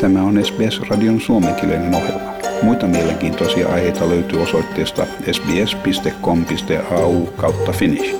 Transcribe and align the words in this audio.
Tämä 0.00 0.22
on 0.22 0.44
SBS-radion 0.44 1.20
suomenkielinen 1.20 1.94
ohjelma. 1.94 2.32
Muita 2.62 2.86
mielenkiintoisia 2.86 3.68
aiheita 3.68 4.08
löytyy 4.08 4.42
osoitteesta 4.42 5.06
sbs.com.au 5.32 7.26
kautta 7.26 7.72
finnish. 7.72 8.16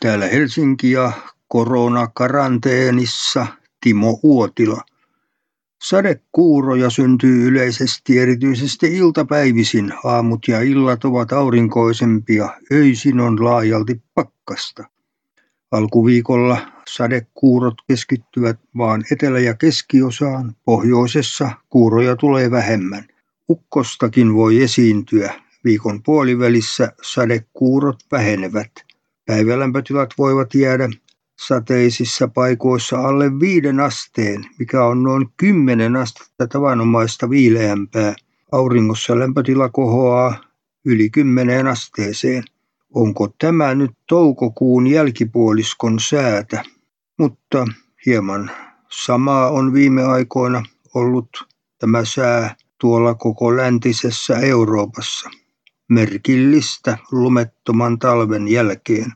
Täällä 0.00 0.26
Helsinki 0.26 0.90
ja 0.90 1.12
koronakaranteenissa 1.48 3.46
Timo 3.80 4.20
Uotila. 4.22 4.82
Sadekuuroja 5.82 6.90
syntyy 6.90 7.48
yleisesti 7.48 8.18
erityisesti 8.18 8.96
iltapäivisin. 8.96 9.92
Aamut 10.04 10.48
ja 10.48 10.60
illat 10.60 11.04
ovat 11.04 11.32
aurinkoisempia, 11.32 12.48
öisin 12.72 13.20
on 13.20 13.44
laajalti 13.44 14.02
pakkasta. 14.14 14.99
Alkuviikolla 15.70 16.58
sadekuurot 16.88 17.74
keskittyvät 17.88 18.60
vaan 18.76 19.04
etelä- 19.12 19.38
ja 19.38 19.54
keskiosaan, 19.54 20.56
pohjoisessa 20.64 21.50
kuuroja 21.68 22.16
tulee 22.16 22.50
vähemmän. 22.50 23.04
Ukkostakin 23.48 24.34
voi 24.34 24.62
esiintyä. 24.62 25.34
Viikon 25.64 26.02
puolivälissä 26.02 26.92
sadekuurot 27.02 27.96
vähenevät. 28.12 28.70
Päivälämpötilat 29.26 30.14
voivat 30.18 30.54
jäädä 30.54 30.88
sateisissa 31.46 32.28
paikoissa 32.28 32.98
alle 32.98 33.40
viiden 33.40 33.80
asteen, 33.80 34.44
mikä 34.58 34.84
on 34.84 35.02
noin 35.02 35.28
kymmenen 35.36 35.96
astetta 35.96 36.46
tavanomaista 36.46 37.30
viileämpää. 37.30 38.14
Auringossa 38.52 39.18
lämpötila 39.18 39.68
kohoaa 39.68 40.40
yli 40.84 41.10
kymmeneen 41.10 41.66
asteeseen. 41.66 42.44
Onko 42.94 43.28
tämä 43.38 43.74
nyt 43.74 43.90
toukokuun 44.08 44.86
jälkipuoliskon 44.86 46.00
säätä? 46.00 46.62
Mutta 47.18 47.66
hieman 48.06 48.50
samaa 48.88 49.50
on 49.50 49.72
viime 49.72 50.04
aikoina 50.04 50.62
ollut 50.94 51.28
tämä 51.78 52.04
sää 52.04 52.54
tuolla 52.80 53.14
koko 53.14 53.56
läntisessä 53.56 54.38
Euroopassa. 54.38 55.30
Merkillistä 55.88 56.98
lumettoman 57.12 57.98
talven 57.98 58.48
jälkeen. 58.48 59.12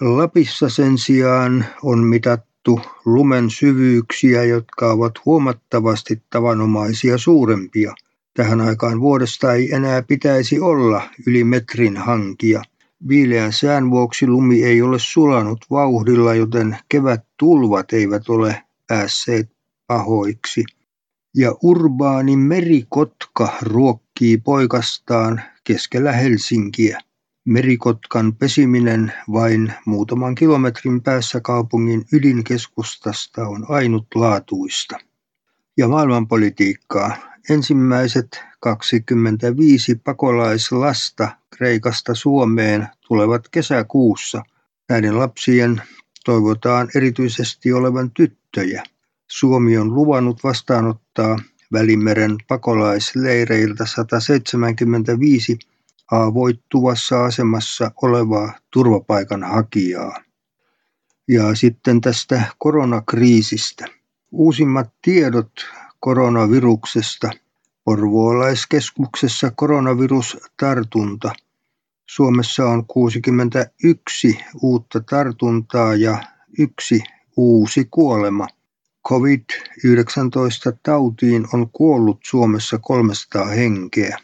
Lapissa 0.00 0.68
sen 0.68 0.98
sijaan 0.98 1.64
on 1.82 1.98
mitattu 2.04 2.80
lumen 3.04 3.50
syvyyksiä, 3.50 4.44
jotka 4.44 4.92
ovat 4.92 5.12
huomattavasti 5.24 6.22
tavanomaisia 6.30 7.18
suurempia. 7.18 7.94
Tähän 8.36 8.60
aikaan 8.60 9.00
vuodesta 9.00 9.52
ei 9.52 9.74
enää 9.74 10.02
pitäisi 10.02 10.60
olla 10.60 11.02
yli 11.26 11.44
metrin 11.44 11.96
hankia. 11.96 12.62
Viileän 13.08 13.52
sään 13.52 13.90
vuoksi 13.90 14.26
lumi 14.26 14.64
ei 14.64 14.82
ole 14.82 14.98
sulanut 14.98 15.64
vauhdilla, 15.70 16.34
joten 16.34 16.76
kevät-tulvat 16.88 17.92
eivät 17.92 18.28
ole 18.28 18.62
päässeet 18.86 19.50
pahoiksi. 19.86 20.64
Ja 21.34 21.54
urbaani 21.62 22.36
merikotka 22.36 23.52
ruokkii 23.62 24.36
poikastaan 24.36 25.42
keskellä 25.64 26.12
Helsinkiä. 26.12 27.00
Merikotkan 27.44 28.34
pesiminen 28.34 29.12
vain 29.32 29.72
muutaman 29.84 30.34
kilometrin 30.34 31.02
päässä 31.02 31.40
kaupungin 31.40 32.04
ydinkeskustasta 32.12 33.48
on 33.48 33.66
ainutlaatuista. 33.68 34.98
Ja 35.76 35.88
maailmanpolitiikkaa. 35.88 37.35
Ensimmäiset 37.50 38.44
25 38.60 39.94
pakolaislasta 39.94 41.28
Kreikasta 41.56 42.14
Suomeen 42.14 42.88
tulevat 43.08 43.48
kesäkuussa. 43.48 44.42
Näiden 44.88 45.18
lapsien 45.18 45.82
toivotaan 46.24 46.88
erityisesti 46.94 47.72
olevan 47.72 48.10
tyttöjä. 48.10 48.82
Suomi 49.28 49.78
on 49.78 49.94
luvannut 49.94 50.44
vastaanottaa 50.44 51.38
Välimeren 51.72 52.36
pakolaisleireiltä 52.48 53.86
175 53.86 55.58
haavoittuvassa 56.06 57.24
asemassa 57.24 57.90
olevaa 58.02 58.52
turvapaikanhakijaa. 58.70 60.22
Ja 61.28 61.54
sitten 61.54 62.00
tästä 62.00 62.42
koronakriisistä. 62.58 63.84
Uusimmat 64.32 64.92
tiedot 65.02 65.52
koronaviruksesta. 66.00 67.30
Porvoolaiskeskuksessa 67.86 69.50
koronavirustartunta. 69.50 71.32
Suomessa 72.06 72.64
on 72.64 72.86
61 72.86 74.38
uutta 74.62 75.00
tartuntaa 75.00 75.94
ja 75.94 76.18
yksi 76.58 77.02
uusi 77.36 77.88
kuolema. 77.90 78.46
COVID-19 79.08 80.76
tautiin 80.82 81.46
on 81.52 81.70
kuollut 81.70 82.18
Suomessa 82.24 82.78
300 82.78 83.44
henkeä 83.44 84.18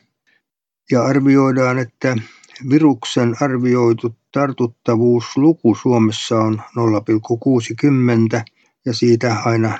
ja 0.91 1.03
arvioidaan, 1.05 1.79
että 1.79 2.17
viruksen 2.71 3.37
arvioitu 3.41 4.15
tartuttavuusluku 4.33 5.75
Suomessa 5.75 6.41
on 6.41 6.63
0,60 8.37 8.45
ja 8.85 8.95
siitä 8.95 9.37
aina 9.45 9.79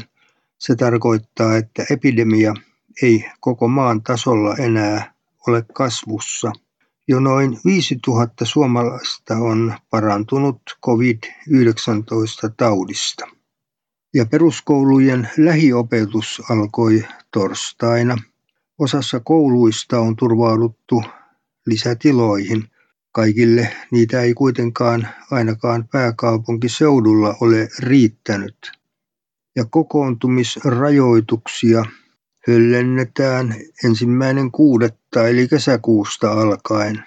0,85. 0.00 0.06
Se 0.58 0.76
tarkoittaa, 0.76 1.56
että 1.56 1.84
epidemia 1.90 2.54
ei 3.02 3.24
koko 3.40 3.68
maan 3.68 4.02
tasolla 4.02 4.56
enää 4.56 5.14
ole 5.46 5.64
kasvussa. 5.74 6.52
Jo 7.08 7.20
noin 7.20 7.58
5000 7.64 8.44
suomalaista 8.44 9.34
on 9.36 9.74
parantunut 9.90 10.62
COVID-19 10.86 12.52
taudista. 12.56 13.26
Ja 14.14 14.26
peruskoulujen 14.26 15.30
lähiopetus 15.38 16.42
alkoi 16.50 17.04
torstaina– 17.30 18.16
Osassa 18.78 19.20
kouluista 19.20 20.00
on 20.00 20.16
turvauduttu 20.16 21.02
lisätiloihin. 21.66 22.70
Kaikille 23.12 23.76
niitä 23.90 24.20
ei 24.20 24.34
kuitenkaan 24.34 25.08
ainakaan 25.30 25.88
pääkaupunkiseudulla 25.88 27.36
ole 27.40 27.68
riittänyt. 27.78 28.72
Ja 29.56 29.64
kokoontumisrajoituksia 29.64 31.84
höllennetään 32.48 33.54
ensimmäinen 33.84 34.50
kuudetta 34.50 35.28
eli 35.28 35.48
kesäkuusta 35.48 36.32
alkaen. 36.32 37.04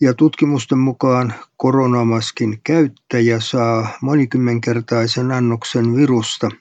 Ja 0.00 0.14
tutkimusten 0.14 0.78
mukaan 0.78 1.34
koronamaskin 1.56 2.60
käyttäjä 2.64 3.40
saa 3.40 3.88
monikymmenkertaisen 4.02 5.32
annoksen 5.32 5.96
virusta– 5.96 6.48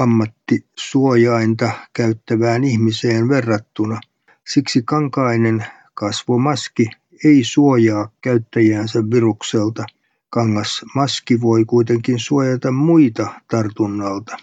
ammattisuojainta 0.00 1.70
käyttävään 1.92 2.64
ihmiseen 2.64 3.28
verrattuna. 3.28 4.00
Siksi 4.48 4.82
kankainen 4.82 5.66
kasvomaski 5.94 6.90
ei 7.24 7.44
suojaa 7.44 8.08
käyttäjäänsä 8.20 8.98
virukselta. 9.10 9.84
Kangasmaski 10.34 11.40
voi 11.40 11.64
kuitenkin 11.64 12.18
suojata 12.18 12.72
muita 12.72 13.40
tartunnalta. 13.50 14.36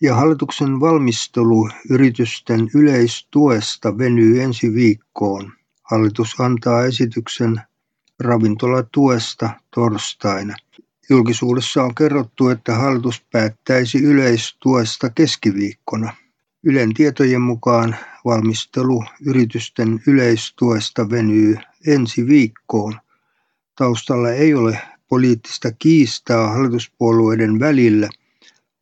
Ja 0.00 0.14
hallituksen 0.14 0.80
valmistelu 0.80 1.68
yritysten 1.90 2.70
yleistuesta 2.74 3.98
venyy 3.98 4.42
ensi 4.42 4.74
viikkoon. 4.74 5.52
Hallitus 5.82 6.40
antaa 6.40 6.84
esityksen 6.84 7.60
ravintolatuesta 8.20 9.50
torstaina. 9.74 10.56
Julkisuudessa 11.10 11.82
on 11.82 11.94
kerrottu, 11.94 12.48
että 12.48 12.74
hallitus 12.74 13.22
päättäisi 13.32 13.98
yleistuesta 13.98 15.10
keskiviikkona. 15.10 16.14
Ylen 16.62 16.94
tietojen 16.94 17.42
mukaan 17.42 17.96
valmistelu 18.24 19.04
yritysten 19.26 20.00
yleistuesta 20.06 21.10
venyy 21.10 21.56
ensi 21.86 22.26
viikkoon. 22.26 23.00
Taustalla 23.74 24.30
ei 24.30 24.54
ole 24.54 24.78
poliittista 25.08 25.72
kiistaa 25.72 26.48
hallituspuolueiden 26.48 27.60
välillä, 27.60 28.08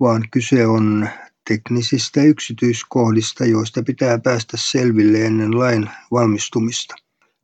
vaan 0.01 0.25
kyse 0.31 0.67
on 0.67 1.09
teknisistä 1.49 2.23
yksityiskohdista, 2.23 3.45
joista 3.45 3.83
pitää 3.83 4.19
päästä 4.19 4.57
selville 4.61 5.19
ennen 5.27 5.59
lain 5.59 5.91
valmistumista. 6.11 6.95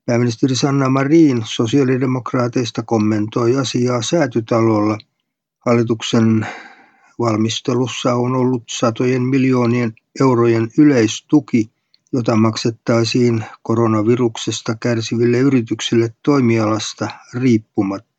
Pääministeri 0.07 0.57
Sanna 0.57 0.89
Marin 0.89 1.43
sosiaalidemokraateista 1.45 2.83
kommentoi 2.83 3.57
asiaa 3.57 4.03
säätytalolla. 4.03 4.99
Hallituksen 5.67 6.47
valmistelussa 7.19 8.15
on 8.15 8.37
ollut 8.37 8.63
satojen 8.69 9.23
miljoonien 9.23 9.93
eurojen 10.21 10.69
yleistuki, 10.79 11.71
jota 12.13 12.37
maksettaisiin 12.37 13.45
koronaviruksesta 13.63 14.75
kärsiville 14.75 15.39
yrityksille 15.39 16.15
toimialasta 16.23 17.09
riippumatta. 17.35 18.12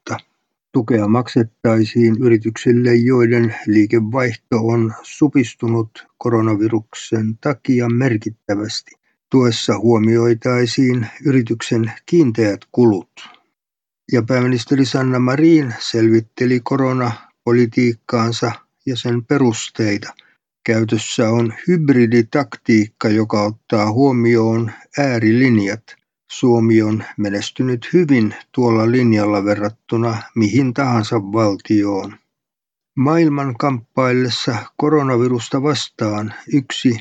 Tukea 0.74 1.08
maksettaisiin 1.08 2.16
yrityksille, 2.20 2.96
joiden 2.96 3.56
liikevaihto 3.68 4.58
on 4.58 4.94
supistunut 5.04 6.08
koronaviruksen 6.18 7.38
takia 7.42 7.90
merkittävästi. 7.90 8.92
Tuessa 9.30 9.78
huomioitaisiin 9.80 11.08
yrityksen 11.26 11.92
kiinteät 12.06 12.60
kulut. 12.72 13.12
Ja 14.12 14.24
pääministeri 14.24 14.86
Sanna 14.86 15.20
Marin 15.20 15.74
selvitteli 15.80 16.60
koronapolitiikkaansa 16.60 18.52
ja 18.86 18.96
sen 18.98 19.26
perusteita. 19.26 20.14
Käytössä 20.64 21.30
on 21.30 21.54
hybriditaktiikka, 21.68 23.10
joka 23.10 23.44
ottaa 23.44 23.92
huomioon 23.92 24.72
äärilinjat. 24.98 26.03
Suomi 26.40 26.82
on 26.82 27.04
menestynyt 27.18 27.90
hyvin 27.94 28.36
tuolla 28.52 28.92
linjalla 28.92 29.46
verrattuna 29.46 30.18
mihin 30.36 30.74
tahansa 30.74 31.16
valtioon. 31.16 32.16
Maailman 32.96 33.56
kamppaillessa 33.58 34.56
koronavirusta 34.78 35.64
vastaan 35.64 36.34
yksi 36.54 37.00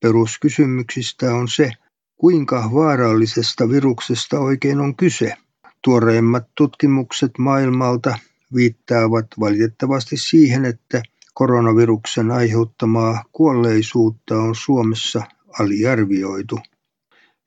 peruskysymyksistä 0.00 1.34
on 1.34 1.48
se, 1.48 1.70
kuinka 2.16 2.70
vaarallisesta 2.74 3.68
viruksesta 3.68 4.38
oikein 4.38 4.80
on 4.80 4.96
kyse. 4.96 5.34
Tuoreimmat 5.82 6.44
tutkimukset 6.54 7.38
maailmalta 7.38 8.18
viittaavat 8.54 9.26
valitettavasti 9.40 10.16
siihen, 10.16 10.64
että 10.64 11.02
koronaviruksen 11.34 12.30
aiheuttamaa 12.30 13.24
kuolleisuutta 13.32 14.36
on 14.36 14.54
Suomessa 14.54 15.22
aliarvioitu. 15.60 16.58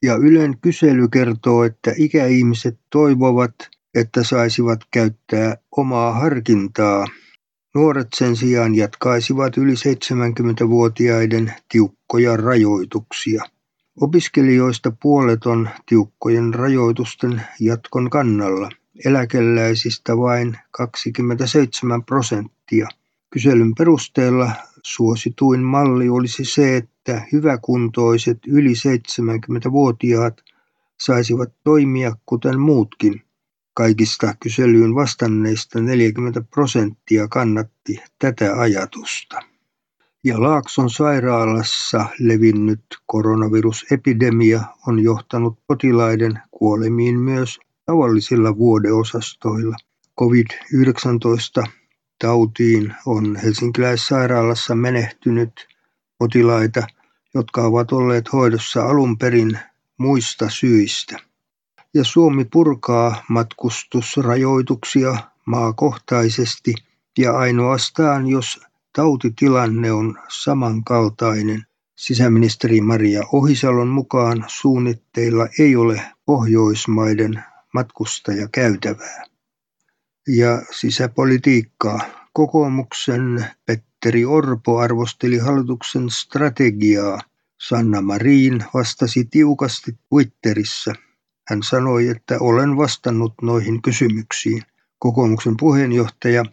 Ja 0.04 0.16
Ylen 0.16 0.58
kysely 0.62 1.08
kertoo, 1.08 1.64
että 1.64 1.94
ikäihmiset 1.98 2.80
toivovat, 2.90 3.54
että 3.96 4.24
saisivat 4.24 4.80
käyttää 4.92 5.58
omaa 5.78 6.14
harkintaa. 6.14 7.06
Nuoret 7.76 8.08
sen 8.16 8.36
sijaan 8.36 8.76
jatkaisivat 8.76 9.58
yli 9.58 9.74
70-vuotiaiden 9.74 11.54
tiukkoja 11.72 12.38
rajoituksia. 12.38 13.44
Opiskelijoista 14.02 14.92
puolet 15.02 15.46
on 15.46 15.70
tiukkojen 15.86 16.54
rajoitusten 16.54 17.42
jatkon 17.60 18.10
kannalla, 18.10 18.70
eläkeläisistä 19.06 20.18
vain 20.18 20.58
27 20.72 22.04
prosenttia. 22.04 22.88
Kyselyn 23.30 23.76
perusteella 23.76 24.52
suosituin 24.88 25.64
malli 25.64 26.10
olisi 26.10 26.46
se, 26.46 26.78
että 26.78 27.22
hyväkuntoiset 27.32 28.38
yli 28.48 28.74
70-vuotiaat 28.74 30.44
saisivat 31.00 31.54
toimia 31.64 32.16
kuten 32.26 32.60
muutkin. 32.60 33.22
Kaikista 33.74 34.36
kyselyyn 34.40 34.96
vastanneista 34.96 35.82
40 35.82 36.42
prosenttia 36.42 37.28
kannatti 37.28 37.98
tätä 38.20 38.60
ajatusta. 38.60 39.40
Ja 40.24 40.42
Laakson 40.42 40.90
sairaalassa 40.90 42.06
levinnyt 42.20 42.84
koronavirusepidemia 43.06 44.62
on 44.88 45.00
johtanut 45.00 45.60
potilaiden 45.68 46.40
kuolemiin 46.52 47.20
myös 47.20 47.60
tavallisilla 47.86 48.58
vuodeosastoilla. 48.58 49.76
COVID-19 50.20 51.68
tautiin 52.20 52.94
on 53.06 53.36
Helsinkiläissairaalassa 53.36 54.76
menehtynyt 54.76 55.68
potilaita, 56.18 56.88
jotka 57.34 57.62
ovat 57.62 57.92
olleet 57.92 58.34
hoidossa 58.34 58.86
alun 58.86 59.18
perin 59.18 59.60
muista 59.98 60.50
syistä. 60.50 61.18
Ja 61.94 62.04
Suomi 62.04 62.46
purkaa 62.46 63.24
matkustusrajoituksia 63.30 65.18
maakohtaisesti 65.46 66.74
ja 67.18 67.38
ainoastaan 67.38 68.28
jos 68.28 68.62
tautitilanne 68.96 69.92
on 69.92 70.16
samankaltainen. 70.30 71.66
Sisäministeri 71.96 72.82
Maria 72.82 73.24
Ohisalon 73.32 73.88
mukaan 73.88 74.46
suunnitteilla 74.48 75.48
ei 75.60 75.76
ole 75.76 76.02
Pohjoismaiden 76.26 77.44
matkustajakäytävää. 77.74 79.24
Ja 80.28 80.62
sisäpolitiikkaa. 80.72 82.00
Kokoomuksen 82.34 83.46
Petteri 83.66 84.26
Orpo 84.26 84.78
arvosteli 84.78 85.38
hallituksen 85.38 86.10
strategiaa. 86.10 87.20
Sanna 87.68 88.02
Marin 88.02 88.64
vastasi 88.74 89.26
tiukasti 89.26 89.98
Twitterissä. 90.10 90.94
Hän 91.48 91.64
sanoi, 91.64 92.08
että 92.08 92.38
olen 92.40 92.78
vastannut 92.78 93.34
noihin 93.42 93.82
kysymyksiin. 93.82 94.62
Kokoomuksen 95.00 95.58
puheenjohtaja 95.58 96.44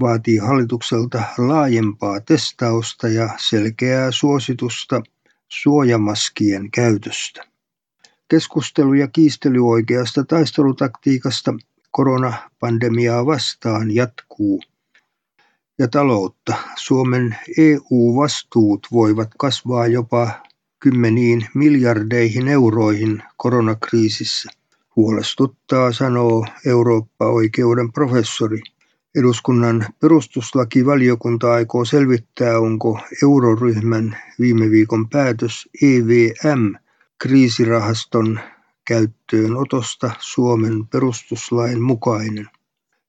vaatii 0.00 0.36
hallitukselta 0.36 1.22
laajempaa 1.38 2.20
testausta 2.20 3.08
ja 3.08 3.28
selkeää 3.36 4.10
suositusta 4.10 5.02
suojamaskien 5.48 6.70
käytöstä. 6.70 7.42
Keskustelu 8.28 8.94
ja 8.94 9.08
kiistely 9.08 9.68
oikeasta 9.68 10.24
taistelutaktiikasta 10.24 11.54
koronapandemiaa 11.90 13.26
vastaan 13.26 13.94
jatkuu. 13.94 14.60
Ja 15.78 15.88
taloutta. 15.88 16.54
Suomen 16.76 17.36
EU-vastuut 17.58 18.86
voivat 18.92 19.30
kasvaa 19.38 19.86
jopa 19.86 20.30
kymmeniin 20.80 21.46
miljardeihin 21.54 22.48
euroihin 22.48 23.22
koronakriisissä. 23.36 24.50
Huolestuttaa, 24.96 25.92
sanoo 25.92 26.46
Eurooppa-oikeuden 26.66 27.92
professori. 27.92 28.60
Eduskunnan 29.14 29.86
perustuslakivaliokunta 30.00 31.52
aikoo 31.52 31.84
selvittää, 31.84 32.58
onko 32.58 33.00
euroryhmän 33.22 34.16
viime 34.40 34.70
viikon 34.70 35.08
päätös 35.08 35.68
EVM 35.82 36.74
kriisirahaston 37.18 38.40
käyttöönotosta 38.90 40.10
Suomen 40.18 40.86
perustuslain 40.86 41.82
mukainen. 41.82 42.48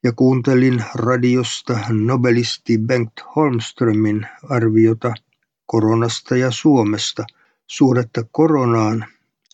Ja 0.03 0.11
kuuntelin 0.11 0.83
radiosta 0.95 1.79
nobelisti 1.89 2.77
Bengt 2.77 3.13
Holmströmin 3.35 4.27
arviota 4.49 5.13
koronasta 5.65 6.35
ja 6.35 6.51
Suomesta. 6.51 7.25
Suhdetta 7.67 8.23
koronaan 8.31 9.05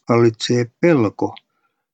hallitsee 0.10 0.72
pelko. 0.80 1.36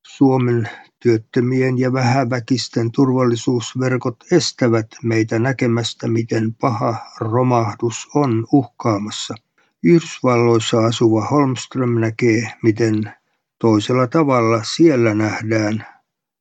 Suomen 0.08 0.70
Työttömien 1.00 1.78
ja 1.78 1.94
vähäväkisten 1.94 2.92
turvallisuusverkot 2.92 4.18
estävät 4.32 4.88
meitä 5.04 5.40
näkemästä, 5.40 6.08
miten 6.08 6.54
paha 6.54 6.96
romahdus 7.20 8.08
on 8.16 8.46
uhkaamassa. 8.52 9.36
Yhdysvalloissa 9.84 10.86
asuva 10.86 11.26
Holmström 11.26 12.00
näkee, 12.00 12.52
miten 12.64 13.14
toisella 13.64 14.08
tavalla 14.08 14.64
siellä 14.64 15.14
nähdään 15.14 15.86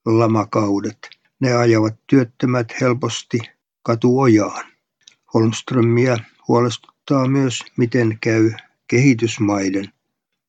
lamakaudet. 0.06 0.98
Ne 1.40 1.52
ajavat 1.52 1.94
työttömät 2.06 2.72
helposti 2.80 3.38
katuojaan. 3.82 4.64
Holmströmiä 5.34 6.18
huolestuttaa 6.48 7.28
myös, 7.28 7.60
miten 7.76 8.18
käy 8.20 8.50
kehitysmaiden. 8.86 9.88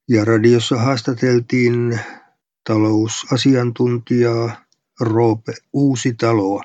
Ja 0.09 0.25
radiossa 0.25 0.77
haastateltiin 0.77 1.99
talousasiantuntijaa 2.67 4.51
Roope 4.99 5.53
Uusitaloa. 5.73 6.63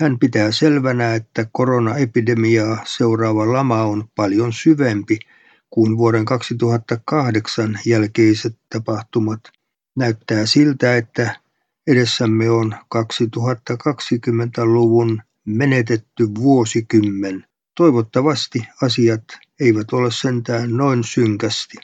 Hän 0.00 0.18
pitää 0.18 0.52
selvänä, 0.52 1.14
että 1.14 1.46
koronaepidemiaa 1.52 2.78
seuraava 2.84 3.52
lama 3.52 3.82
on 3.82 4.08
paljon 4.14 4.52
syvempi 4.52 5.18
kuin 5.70 5.98
vuoden 5.98 6.24
2008 6.24 7.78
jälkeiset 7.86 8.58
tapahtumat. 8.72 9.40
Näyttää 9.96 10.46
siltä, 10.46 10.96
että 10.96 11.40
edessämme 11.86 12.50
on 12.50 12.74
2020-luvun 12.94 15.22
menetetty 15.44 16.34
vuosikymmen. 16.34 17.44
Toivottavasti 17.74 18.62
asiat 18.82 19.24
eivät 19.60 19.92
ole 19.92 20.10
sentään 20.10 20.76
noin 20.76 21.04
synkästi. 21.04 21.76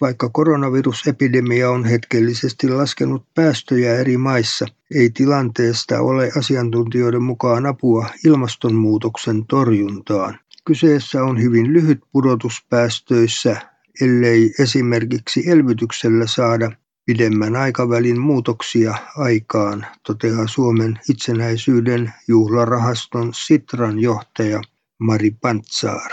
Vaikka 0.00 0.28
koronavirusepidemia 0.28 1.70
on 1.70 1.84
hetkellisesti 1.84 2.68
laskenut 2.68 3.26
päästöjä 3.34 3.94
eri 3.94 4.16
maissa, 4.16 4.66
ei 4.94 5.10
tilanteesta 5.10 6.00
ole 6.00 6.30
asiantuntijoiden 6.38 7.22
mukaan 7.22 7.66
apua 7.66 8.06
ilmastonmuutoksen 8.24 9.46
torjuntaan. 9.46 10.38
Kyseessä 10.66 11.24
on 11.24 11.42
hyvin 11.42 11.72
lyhyt 11.72 12.00
pudotus 12.12 12.66
päästöissä, 12.70 13.56
ellei 14.00 14.54
esimerkiksi 14.58 15.50
elvytyksellä 15.50 16.26
saada 16.26 16.70
pidemmän 17.04 17.56
aikavälin 17.56 18.20
muutoksia 18.20 18.94
aikaan, 19.16 19.86
toteaa 20.06 20.46
Suomen 20.46 20.98
itsenäisyyden 21.10 22.12
juhlarahaston 22.28 23.30
Sitran 23.34 23.98
johtaja 23.98 24.60
Mari 24.98 25.30
Pantsaar. 25.30 26.10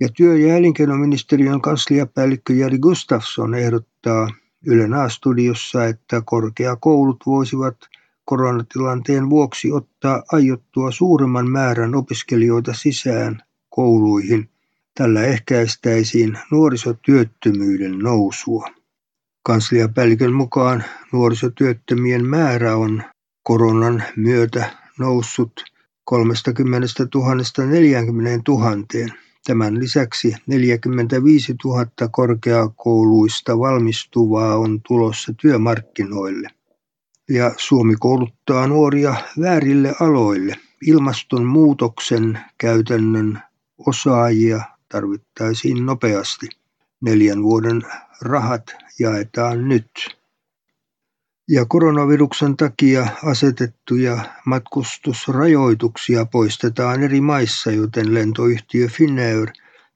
Ja 0.00 0.08
työ- 0.16 0.36
ja 0.36 0.56
elinkeinoministeriön 0.56 1.60
kansliapäällikkö 1.60 2.52
Jari 2.52 2.78
Gustafsson 2.78 3.54
ehdottaa 3.54 4.28
Ylen 4.66 4.94
A-studiossa, 4.94 5.84
että 5.84 6.22
korkeakoulut 6.24 7.22
voisivat 7.26 7.76
koronatilanteen 8.24 9.30
vuoksi 9.30 9.72
ottaa 9.72 10.22
aiottua 10.32 10.90
suuremman 10.90 11.50
määrän 11.50 11.94
opiskelijoita 11.94 12.74
sisään 12.74 13.42
kouluihin. 13.76 14.48
Tällä 14.94 15.22
ehkäistäisiin 15.22 16.38
nuorisotyöttömyyden 16.50 17.98
nousua. 17.98 18.68
Kansliapäällikön 19.42 20.32
mukaan 20.32 20.84
nuorisotyöttömien 21.12 22.26
määrä 22.26 22.76
on 22.76 23.02
koronan 23.42 24.02
myötä 24.16 24.70
noussut 24.98 25.64
30 26.04 26.88
000 27.14 27.70
40 27.70 28.50
000. 28.52 28.70
Tämän 29.46 29.78
lisäksi 29.78 30.34
45 30.46 31.54
000 31.64 31.86
korkeakouluista 32.10 33.58
valmistuvaa 33.58 34.56
on 34.56 34.80
tulossa 34.88 35.32
työmarkkinoille. 35.40 36.48
Ja 37.30 37.54
Suomi 37.56 37.94
kouluttaa 38.00 38.66
nuoria 38.66 39.14
väärille 39.40 39.94
aloille. 40.00 40.56
Ilmastonmuutoksen 40.86 42.38
käytännön 42.58 43.42
osaajia 43.78 44.60
tarvittaisiin 44.88 45.86
nopeasti. 45.86 46.48
Neljän 47.00 47.42
vuoden 47.42 47.82
rahat 48.22 48.76
jaetaan 48.98 49.68
nyt. 49.68 50.16
Ja 51.48 51.64
koronaviruksen 51.64 52.56
takia 52.56 53.08
asetettuja 53.24 54.18
matkustusrajoituksia 54.46 56.24
poistetaan 56.24 57.02
eri 57.02 57.20
maissa, 57.20 57.70
joten 57.70 58.14
lentoyhtiö 58.14 58.88
Finnair 58.88 59.48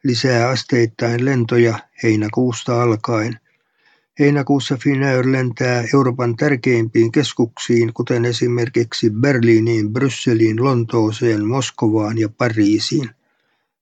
lisää 0.04 0.48
asteittain 0.48 1.24
lentoja 1.24 1.78
heinäkuusta 2.02 2.82
alkaen. 2.82 3.40
Heinäkuussa 4.18 4.76
Finnair 4.76 5.32
lentää 5.32 5.84
Euroopan 5.94 6.36
tärkeimpiin 6.36 7.12
keskuksiin, 7.12 7.94
kuten 7.94 8.24
esimerkiksi 8.24 9.10
Berliiniin, 9.10 9.92
Brysseliin, 9.92 10.64
Lontooseen, 10.64 11.46
Moskovaan 11.46 12.18
ja 12.18 12.28
Pariisiin. 12.28 13.10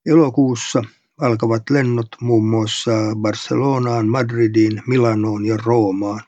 Elokuussa 0.05 0.83
alkavat 1.21 1.69
lennot 1.69 2.07
muun 2.21 2.45
muassa 2.45 2.91
Barcelonaan, 3.15 4.07
Madridiin, 4.07 4.81
Milanoon 4.87 5.45
ja 5.45 5.57
Roomaan. 5.57 6.21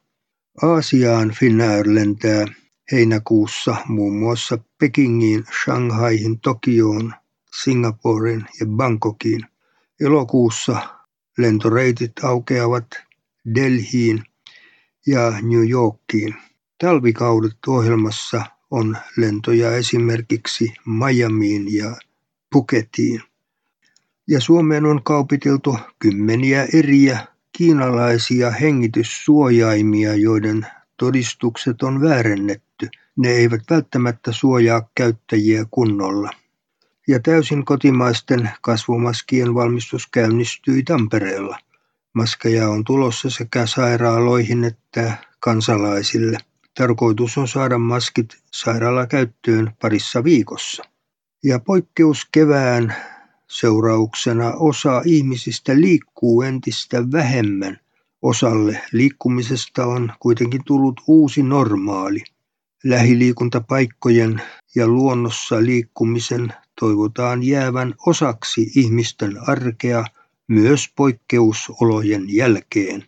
Aasiaan 0.61 1.31
Finnair 1.31 1.85
lentää 1.95 2.45
heinäkuussa 2.91 3.75
muun 3.87 4.15
muassa 4.15 4.57
Pekingiin, 4.77 5.43
Shanghaihin, 5.63 6.39
Tokioon, 6.39 7.13
Singaporeen 7.63 8.45
ja 8.59 8.65
Bangkokiin. 8.65 9.41
Elokuussa 9.99 10.81
lentoreitit 11.37 12.11
aukeavat 12.23 12.87
Delhiin 13.55 14.23
ja 15.07 15.31
New 15.41 15.69
Yorkiin. 15.69 16.35
Talvikaudet 16.77 17.57
ohjelmassa 17.67 18.45
on 18.71 18.97
lentoja 19.17 19.75
esimerkiksi 19.75 20.73
Miamiin 20.85 21.73
ja 21.73 21.95
Phukettiin. 22.53 23.30
Ja 24.27 24.41
Suomeen 24.41 24.85
on 24.85 25.03
kaupiteltu 25.03 25.77
kymmeniä 25.99 26.67
eriä 26.73 27.27
kiinalaisia 27.57 28.51
hengityssuojaimia, 28.51 30.15
joiden 30.15 30.67
todistukset 30.97 31.83
on 31.83 32.01
väärennetty. 32.01 32.89
Ne 33.17 33.29
eivät 33.29 33.61
välttämättä 33.69 34.31
suojaa 34.31 34.89
käyttäjiä 34.95 35.65
kunnolla. 35.71 36.29
Ja 37.07 37.19
täysin 37.19 37.65
kotimaisten 37.65 38.49
kasvomaskien 38.61 39.53
valmistus 39.53 40.07
käynnistyi 40.07 40.83
Tampereella. 40.83 41.57
Maskeja 42.13 42.69
on 42.69 42.83
tulossa 42.83 43.29
sekä 43.29 43.65
sairaaloihin 43.65 44.63
että 44.63 45.17
kansalaisille. 45.39 46.37
Tarkoitus 46.77 47.37
on 47.37 47.47
saada 47.47 47.77
maskit 47.77 48.37
sairaalakäyttöön 48.51 49.71
parissa 49.81 50.23
viikossa. 50.23 50.83
Ja 51.43 51.59
poikkeus 51.59 52.27
kevään 52.31 52.95
Seurauksena 53.51 54.53
osa 54.53 55.01
ihmisistä 55.05 55.75
liikkuu 55.75 56.41
entistä 56.41 57.11
vähemmän. 57.11 57.79
Osalle 58.21 58.81
liikkumisesta 58.91 59.85
on 59.85 60.13
kuitenkin 60.19 60.61
tullut 60.65 61.01
uusi 61.07 61.43
normaali. 61.43 62.23
Lähiliikuntapaikkojen 62.83 64.41
ja 64.75 64.87
luonnossa 64.87 65.63
liikkumisen 65.63 66.53
toivotaan 66.79 67.43
jäävän 67.43 67.93
osaksi 68.05 68.71
ihmisten 68.75 69.37
arkea 69.47 70.05
myös 70.47 70.89
poikkeusolojen 70.95 72.23
jälkeen. 72.27 73.03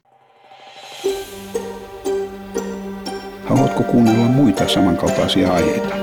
Haluatko 3.46 3.84
kuunnella 3.84 4.26
muita 4.26 4.70
samankaltaisia 4.70 5.54
aiheita? 5.54 6.03